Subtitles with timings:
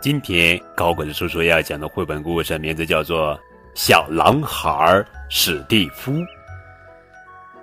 [0.00, 3.36] 今天高个子叔叔要讲的绘本故事名字叫做
[3.74, 6.12] 《小狼孩史蒂夫》，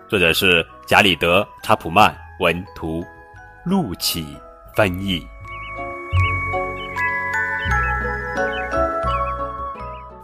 [0.08, 3.06] 作者是贾里德·查普曼，文图，
[3.66, 4.38] 陆启
[4.76, 5.22] 翻译。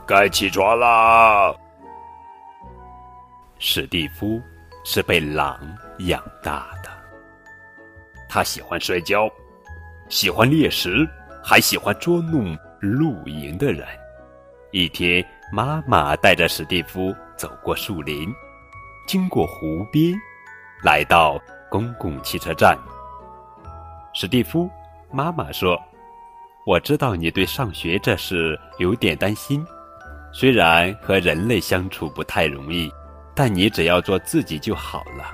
[0.07, 1.53] 该起床啦！
[3.59, 4.41] 史蒂夫
[4.83, 5.59] 是被狼
[5.99, 6.89] 养大的，
[8.35, 9.31] 他喜欢摔跤，
[10.09, 11.07] 喜欢猎食。
[11.41, 13.87] 还喜欢捉弄露营的人。
[14.71, 18.33] 一天，妈妈带着史蒂夫走过树林，
[19.07, 20.13] 经过湖边，
[20.83, 21.39] 来到
[21.69, 22.77] 公共汽车站。
[24.13, 24.69] 史蒂夫，
[25.11, 25.79] 妈妈说
[26.65, 29.65] ：“我知道你对上学这事有点担心，
[30.33, 32.91] 虽然和人类相处不太容易，
[33.33, 35.33] 但你只要做自己就好了。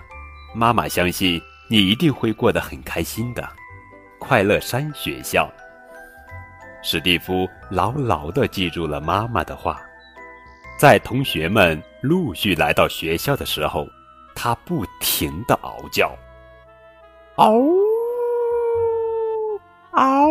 [0.53, 3.47] 妈妈相信你一定会过得很开心的。”
[4.19, 5.49] 快乐山学校。
[6.83, 9.81] 史蒂夫牢牢地记住了妈妈的话，
[10.77, 13.87] 在同学们陆续来到学校的时候，
[14.35, 16.13] 他不停地嗷叫
[17.37, 17.53] ：“嗷，
[19.91, 20.27] 嗷！”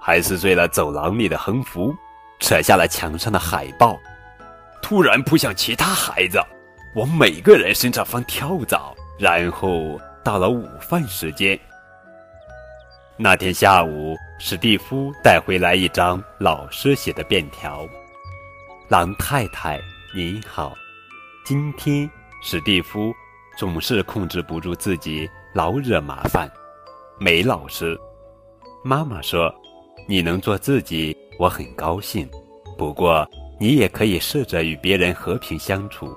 [0.00, 1.94] 还撕碎了走廊里的横幅，
[2.40, 3.98] 扯下了墙上的海报，
[4.80, 6.40] 突然扑向其他孩子，
[6.94, 8.94] 往每个人身上放跳蚤。
[9.16, 11.58] 然后到了午饭时间。
[13.16, 17.86] 那天下午，史蒂夫带回来一张老师写的便条。
[18.88, 19.80] 狼太太
[20.12, 20.74] 你好，
[21.44, 22.10] 今天
[22.42, 23.14] 史蒂夫
[23.56, 26.50] 总是控制不住自己，老惹麻烦。
[27.20, 27.96] 梅老师，
[28.82, 29.54] 妈妈说，
[30.08, 32.28] 你能做自己，我很高兴。
[32.76, 33.24] 不过，
[33.60, 36.12] 你也可以试着与别人和平相处，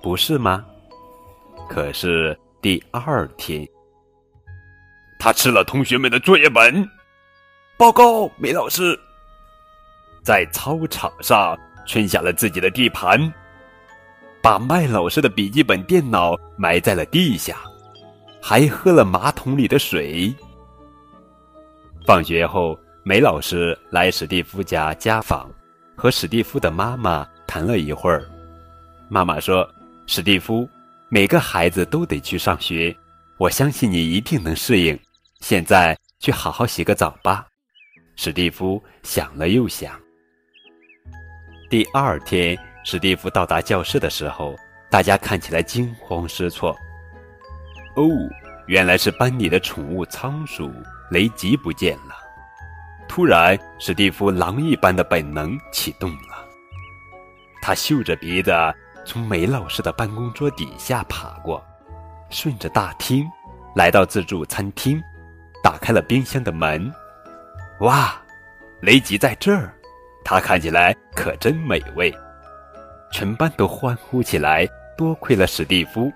[0.00, 0.64] 不是吗？
[1.68, 3.66] 可是第二天。
[5.18, 6.88] 他吃了同学们的作业本。
[7.76, 8.98] 报告，梅老师，
[10.22, 13.32] 在操场上圈下了自己的地盘，
[14.42, 17.56] 把麦老师的笔记本电脑埋在了地下，
[18.42, 20.34] 还喝了马桶里的水。
[22.04, 25.48] 放学后，梅老师来史蒂夫家家访，
[25.96, 28.24] 和史蒂夫的妈妈谈了一会儿。
[29.08, 29.68] 妈妈说
[30.10, 30.66] ：“史蒂夫，
[31.10, 32.96] 每个孩子都得去上学，
[33.36, 34.98] 我相信你一定能适应。”
[35.40, 37.46] 现在去好好洗个澡吧，
[38.16, 40.00] 史蒂夫想了又想。
[41.68, 44.56] 第二天，史蒂夫到达教室的时候，
[44.90, 46.74] 大家看起来惊慌失措。
[47.94, 48.08] 哦，
[48.66, 50.72] 原来是班里的宠物仓鼠
[51.10, 52.16] 雷吉不见了。
[53.06, 56.48] 突然，史蒂夫狼一般的本能启动了，
[57.60, 58.50] 他嗅着鼻子
[59.08, 61.64] 从梅老师的办公桌底下爬过，
[62.28, 63.26] 顺着大厅
[63.74, 65.02] 来到自助餐厅。
[65.64, 66.92] 打开了冰箱的门，
[67.80, 68.14] 哇，
[68.82, 69.74] 雷吉在这儿，
[70.22, 72.14] 他看起来可真美味。
[73.10, 74.68] 全班都欢呼起来。
[74.96, 76.12] 多亏了史蒂夫，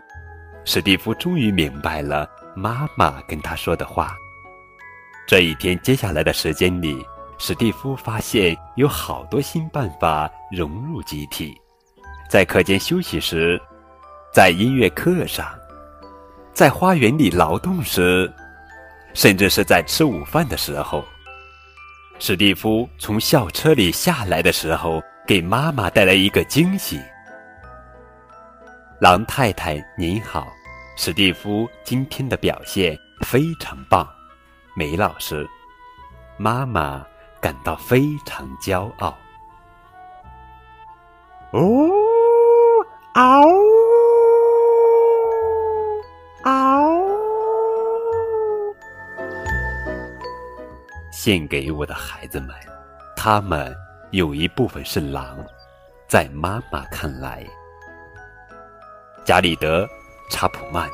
[0.65, 4.13] 史蒂夫终于明白了妈妈跟他说的话。
[5.25, 7.07] 这一天接下来的时间里，
[7.39, 11.57] 史蒂夫发现有好多新办法融入集体。
[12.33, 13.61] 在课间休息时，
[14.33, 15.47] 在音乐课上，
[16.55, 18.33] 在花园里劳动时。
[19.13, 21.05] 甚至是在吃午饭的时候，
[22.19, 26.99] 史蒂夫从校车里下来的时候，给妈妈带来一个惊喜。
[28.99, 30.47] 狼太太您好，
[30.97, 34.09] 史蒂夫今天的表现非常棒，
[34.75, 35.47] 梅老师，
[36.39, 37.05] 妈妈
[37.43, 39.15] 感到非常骄傲。
[41.51, 41.61] 哦，
[51.13, 52.57] 献给我的孩子们，
[53.15, 53.77] 他们
[54.11, 55.39] 有一部分是狼，
[56.09, 57.47] 在妈妈看来，
[59.23, 59.85] 加里德·
[60.31, 60.89] 查普曼。